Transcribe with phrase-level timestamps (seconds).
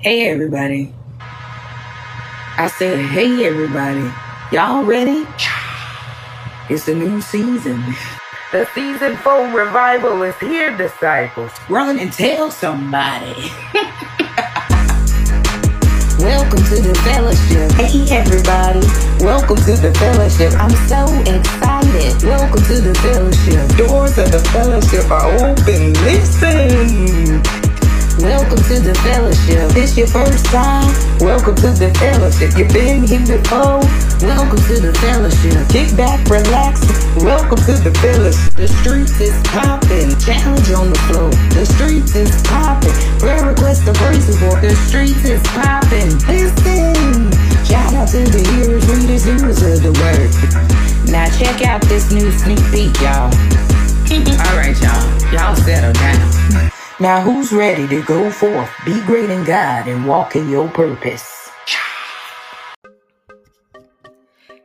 [0.00, 0.94] Hey everybody.
[2.44, 4.10] I said, hey everybody.
[4.52, 5.26] Y'all ready?
[6.70, 7.82] It's a new season.
[8.52, 11.52] The season four revival is here, disciples.
[11.68, 13.50] Run and tell somebody.
[16.18, 17.72] Welcome to the fellowship.
[17.72, 18.80] Hey everybody.
[19.24, 20.52] Welcome to the fellowship.
[20.60, 22.22] I'm so excited.
[22.24, 23.76] Welcome to the fellowship.
[23.76, 25.92] Doors of the fellowship are open.
[26.04, 26.75] Listen.
[29.86, 30.90] This your first time?
[31.20, 32.58] Welcome to the fellowship.
[32.58, 33.78] You've been here before?
[34.18, 35.62] Welcome to the fellowship.
[35.70, 36.82] Kick back, relax.
[37.22, 38.50] Welcome to the fellowship.
[38.58, 40.10] The streets is popping.
[40.18, 41.30] Challenge on the floor.
[41.54, 42.90] The streets is popping.
[43.22, 44.58] Prayer request the praise for.
[44.58, 46.18] The streets is popping.
[46.26, 47.30] Listen.
[47.62, 50.34] Shout out to the hearers, readers, hearers of the word.
[51.14, 53.30] Now check out this new sneak peek, y'all.
[54.50, 55.06] All right, y'all.
[55.30, 56.75] Y'all settle down.
[56.98, 61.50] Now, who's ready to go forth, be great in God, and walk in your purpose?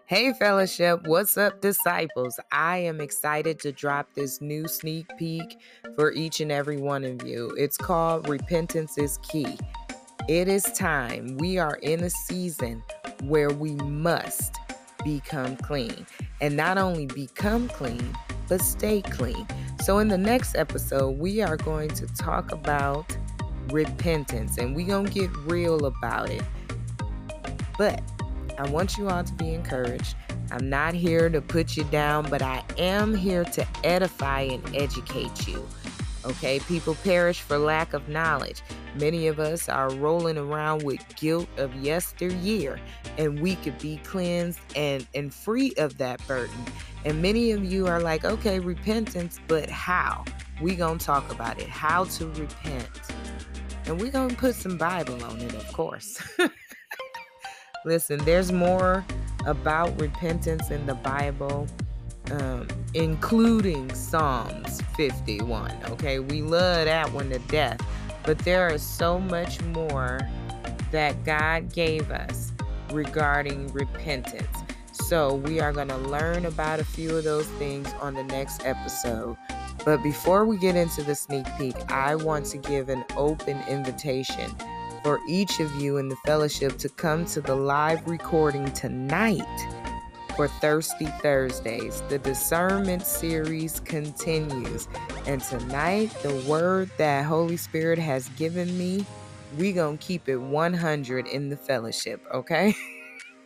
[0.06, 2.40] Hey, fellowship, what's up, disciples?
[2.50, 5.58] I am excited to drop this new sneak peek
[5.96, 7.54] for each and every one of you.
[7.58, 9.58] It's called Repentance is Key.
[10.30, 11.36] It is time.
[11.38, 12.82] We are in a season
[13.24, 14.56] where we must
[15.04, 16.06] become clean.
[16.40, 18.16] And not only become clean,
[18.52, 19.48] but stay clean.
[19.82, 23.16] So, in the next episode, we are going to talk about
[23.70, 26.44] repentance and we're going to get real about it.
[27.78, 28.02] But
[28.60, 30.18] I want you all to be encouraged.
[30.52, 35.48] I'm not here to put you down, but I am here to edify and educate
[35.48, 35.66] you.
[36.26, 38.64] Okay, people perish for lack of knowledge.
[38.96, 42.80] Many of us are rolling around with guilt of yesteryear,
[43.18, 46.56] and we could be cleansed and, and free of that burden.
[47.06, 50.26] And many of you are like, okay, repentance, but how?
[50.62, 51.68] We gonna talk about it.
[51.68, 52.90] How to repent.
[53.86, 56.22] And we're gonna put some Bible on it, of course.
[57.86, 59.04] Listen, there's more
[59.48, 61.68] about repentance in the Bible
[62.32, 65.76] um, including Psalms 51.
[65.90, 67.82] Okay, we love that one to death,
[68.24, 70.20] but there is so much more
[70.92, 72.52] that God gave us
[72.92, 74.58] regarding repentance.
[74.92, 78.66] So, we are going to learn about a few of those things on the next
[78.66, 79.38] episode.
[79.84, 84.52] But before we get into the sneak peek, I want to give an open invitation
[85.04, 89.42] for each of you in the fellowship to come to the live recording tonight
[90.42, 92.02] for Thirsty Thursdays.
[92.10, 94.88] The discernment series continues.
[95.28, 99.06] And tonight, the word that Holy Spirit has given me,
[99.60, 102.74] we going to keep it 100 in the fellowship, okay?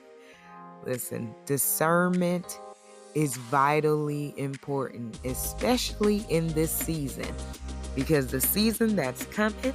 [0.86, 2.62] Listen, discernment
[3.14, 7.28] is vitally important, especially in this season.
[7.94, 9.74] Because the season that's coming,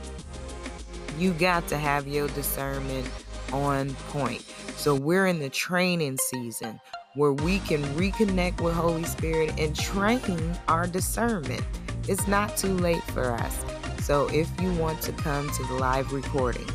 [1.18, 3.06] you got to have your discernment
[3.52, 4.40] on point.
[4.76, 6.80] So we're in the training season
[7.14, 11.62] where we can reconnect with Holy Spirit and train our discernment.
[12.08, 13.64] It's not too late for us.
[14.02, 16.66] So if you want to come to the live recording,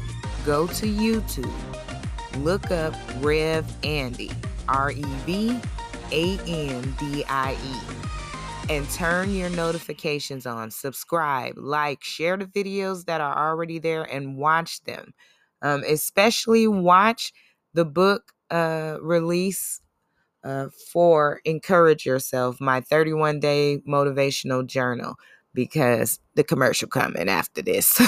[0.45, 1.51] go to YouTube,
[2.37, 4.31] look up Rev Andie,
[4.67, 5.59] R E V
[6.11, 10.69] A N D I E, and turn your notifications on.
[10.69, 15.13] Subscribe, like, share the videos that are already there, and watch them.
[15.61, 17.33] Um, especially watch
[17.73, 19.81] the book uh, release
[20.45, 25.15] uh, for Encourage Yourself, my 31 day motivational journal,
[25.53, 27.99] because the commercial coming after this.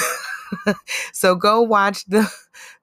[1.14, 2.32] so go watch the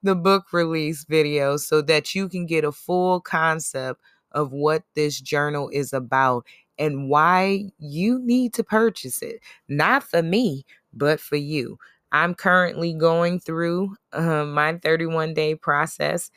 [0.02, 4.00] the book release video so that you can get a full concept
[4.32, 6.44] of what this journal is about
[6.78, 9.40] and why you need to purchase it.
[9.68, 11.78] Not for me, but for you.
[12.12, 16.30] I'm currently going through uh, my 31 day process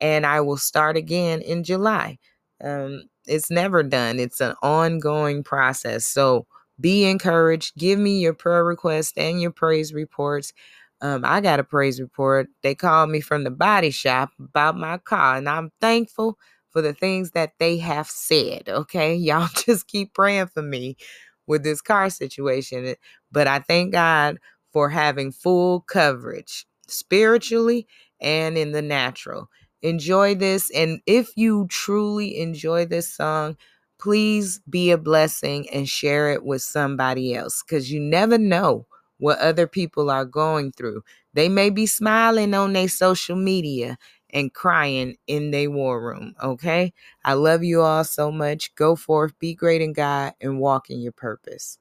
[0.00, 2.18] and I will start again in July.
[2.62, 6.04] Um, it's never done, it's an ongoing process.
[6.06, 6.46] So
[6.80, 7.76] be encouraged.
[7.76, 10.52] Give me your prayer requests and your praise reports.
[11.00, 12.48] Um, I got a praise report.
[12.62, 16.38] They called me from the body shop about my car, and I'm thankful
[16.70, 18.68] for the things that they have said.
[18.68, 20.96] Okay, y'all just keep praying for me
[21.46, 22.94] with this car situation.
[23.32, 24.38] But I thank God
[24.72, 27.86] for having full coverage spiritually
[28.20, 29.48] and in the natural
[29.82, 30.70] enjoy this.
[30.70, 33.56] And if you truly enjoy this song,
[33.98, 38.86] please be a blessing and share it with somebody else because you never know
[39.18, 41.02] what other people are going through.
[41.34, 43.96] They may be smiling on their social media
[44.30, 46.34] and crying in their war room.
[46.42, 46.92] Okay.
[47.24, 48.74] I love you all so much.
[48.74, 51.78] Go forth, be great in God, and walk in your purpose.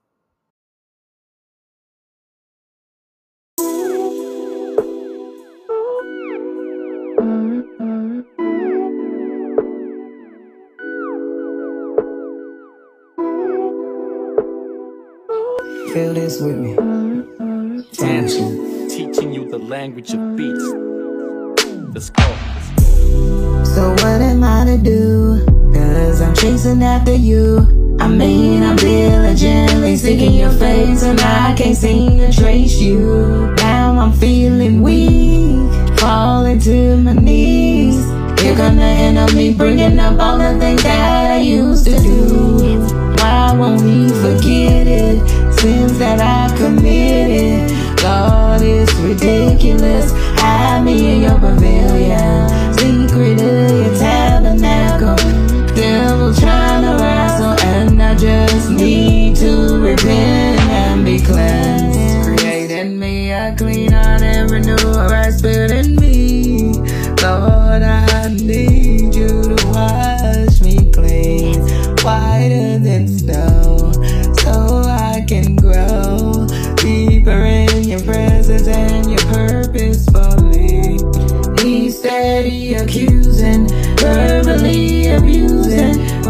[16.01, 16.73] Feel this with me.
[17.93, 20.67] Dancing, teaching you the language of beats.
[21.93, 22.23] Let's go.
[23.73, 25.45] So what am I to do?
[25.73, 27.97] Cause I'm chasing after you.
[27.99, 33.53] I mean, I'm diligently seeking your face, and I can't seem to trace you.
[33.57, 38.03] Now I'm feeling weak, falling to my knees.
[38.41, 42.79] Here come the enemy, bringing up all the things that I used to do.
[43.17, 45.40] Why won't he forget it?
[45.61, 47.69] Sins that I committed.
[48.01, 50.11] God, it's ridiculous.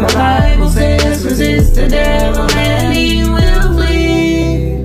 [0.02, 4.80] My Bible says resist the devil and he will flee.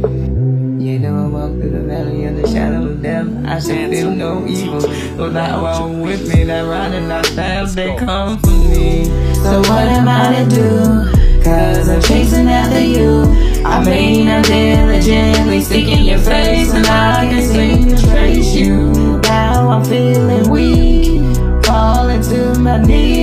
[0.78, 3.26] You know I walk through the valley of the shadow of death.
[3.48, 4.80] I should feel no evil.
[5.18, 9.06] But thou art with me, that rod and thy staff, they come for me.
[9.42, 11.44] So what am I to do?
[11.44, 13.24] Cause I'm chasing after you.
[13.66, 19.20] I mean, I'm diligently seeking your face, and I can seem to trace you.
[19.22, 23.17] Now I'm feeling weak, falling to my knees.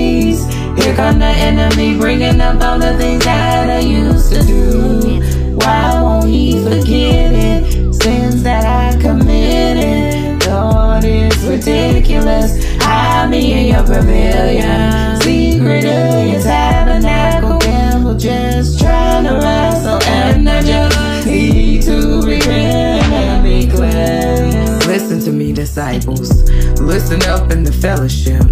[0.94, 5.56] Here come the enemy, bringing up all the things that I used to do.
[5.56, 7.94] Why won't he forget it?
[7.94, 10.46] Sins that I committed.
[10.46, 12.64] Lord, it's ridiculous.
[12.76, 15.20] Hide me in your pavilion.
[15.20, 17.58] Secret of your tabernacle.
[17.58, 20.00] Devil just trying to wrestle.
[20.04, 24.86] And I just need to repent and be cleansed.
[24.86, 26.48] Listen to me, disciples.
[26.80, 28.44] Listen up in the fellowship.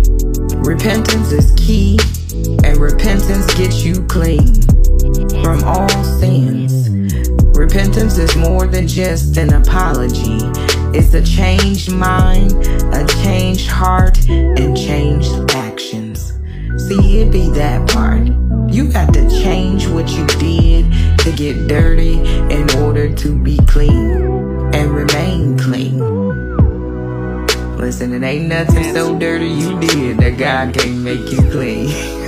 [0.64, 1.98] Repentance is key,
[2.64, 4.62] and repentance gets you clean
[5.42, 6.88] from all sins.
[7.56, 10.38] Repentance is more than just an apology.
[10.96, 12.52] It's a changed mind,
[12.94, 16.32] a changed heart, and changed actions.
[16.88, 18.26] See, it be that part.
[18.72, 22.18] You got to change what you did to get dirty
[22.54, 24.12] in order to be clean
[24.74, 25.98] and remain clean.
[27.76, 32.18] Listen, it ain't nothing so dirty you did that God can't make you clean.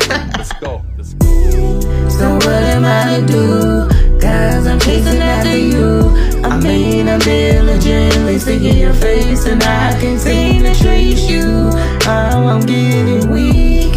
[0.44, 0.85] Let's go.
[0.99, 2.11] Let's go.
[2.11, 4.20] So what am I to do?
[4.20, 6.11] Cause I'm chasing after you.
[6.44, 11.70] I mean, I'm diligently seeking your face, and I can seem to trace you.
[12.05, 13.94] Now I'm getting weak,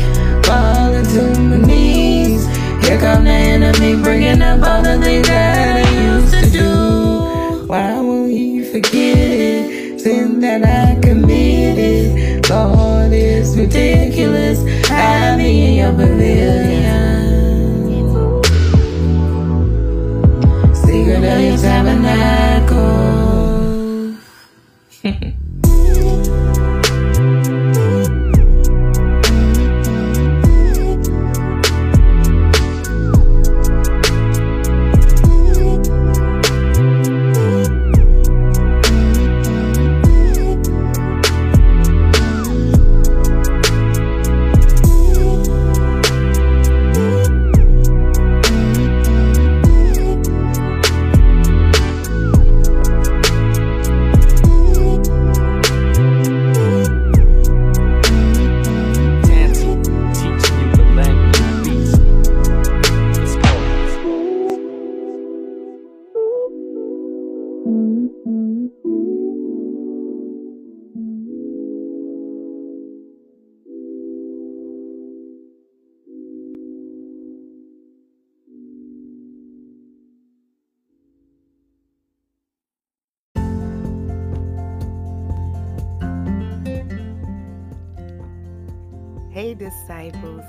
[15.88, 16.57] Hide me
[89.70, 90.44] disciples.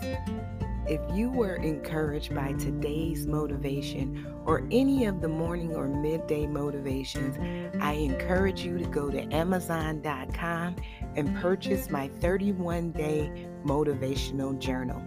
[0.87, 7.37] If you were encouraged by today's motivation or any of the morning or midday motivations,
[7.81, 10.77] I encourage you to go to Amazon.com
[11.17, 15.03] and purchase my 31 day motivational journal.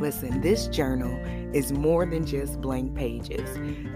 [0.00, 1.14] Listen, this journal
[1.54, 3.48] is more than just blank pages.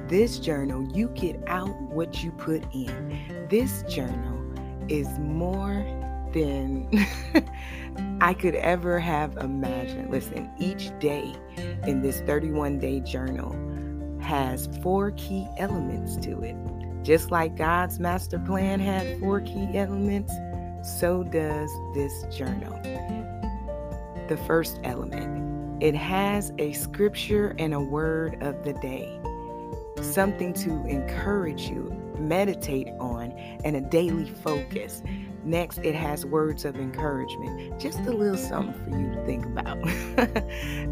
[0.09, 3.47] This journal, you get out what you put in.
[3.51, 4.41] This journal
[4.89, 6.02] is more
[6.33, 6.89] than
[8.21, 10.11] I could ever have imagined.
[10.11, 11.35] Listen, each day
[11.87, 13.53] in this 31 day journal
[14.23, 16.57] has four key elements to it.
[17.03, 20.33] Just like God's master plan had four key elements,
[20.83, 22.79] so does this journal.
[24.29, 29.19] The first element, it has a scripture and a word of the day,
[30.01, 33.33] something to encourage you, meditate on,
[33.65, 35.03] and a daily focus.
[35.45, 39.79] Next, it has words of encouragement, just a little something for you to think about.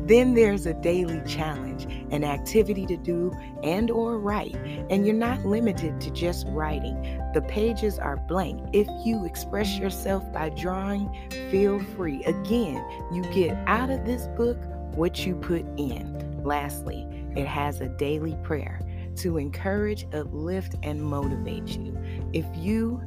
[0.09, 4.57] then there's a daily challenge, an activity to do and or write,
[4.91, 7.01] and you're not limited to just writing.
[7.33, 8.61] The pages are blank.
[8.73, 11.09] If you express yourself by drawing,
[11.51, 12.25] feel free.
[12.25, 14.59] Again, you get out of this book
[14.95, 16.43] what you put in.
[16.43, 18.81] Lastly, it has a daily prayer
[19.17, 21.97] to encourage, uplift, and motivate you.
[22.33, 23.03] If you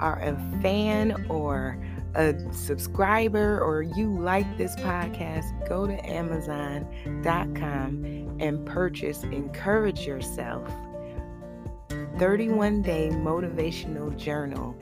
[0.00, 1.78] are a fan or
[2.14, 7.44] a subscriber or you like this podcast, go to Amazon.com
[8.40, 10.68] and purchase Encourage Yourself
[12.18, 14.76] 31 Day Motivational Journal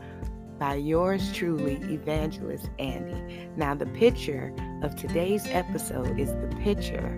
[0.58, 3.48] by yours truly, Evangelist Andie.
[3.56, 7.16] Now, the picture of today's episode is the picture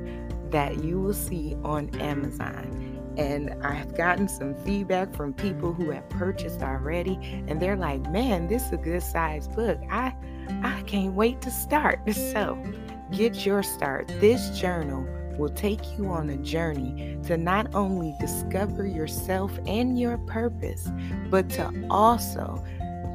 [0.51, 2.90] that you will see on Amazon.
[3.21, 8.47] And I've gotten some feedback from people who have purchased already, and they're like, man,
[8.47, 9.79] this is a good sized book.
[9.91, 10.15] I
[10.63, 12.01] I can't wait to start.
[12.15, 12.63] So
[13.11, 14.09] get your start.
[14.21, 20.17] This journal will take you on a journey to not only discover yourself and your
[20.17, 20.89] purpose,
[21.29, 22.65] but to also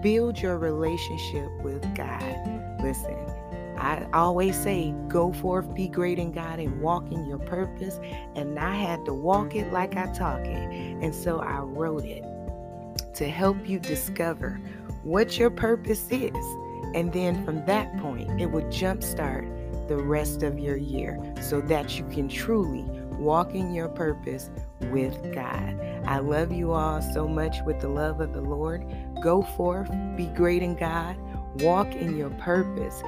[0.03, 2.81] build your relationship with God.
[2.83, 3.17] Listen,
[3.77, 7.99] I always say, go forth, be great in God, and walk in your purpose.
[8.35, 10.71] And I had to walk it like I talk it.
[11.01, 12.23] And so I wrote it
[13.15, 14.59] to help you discover
[15.03, 16.35] what your purpose is.
[16.93, 19.51] And then from that point, it would jumpstart
[19.87, 22.83] the rest of your year so that you can truly
[23.17, 24.49] walk in your purpose
[24.91, 25.79] with God.
[26.05, 28.85] I love you all so much with the love of the Lord.
[29.21, 31.17] Go forth, be great in God,
[31.61, 33.03] walk in your purpose,